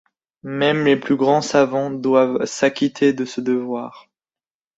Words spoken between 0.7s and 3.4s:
les plus grands savants doivent s’acquitter de ce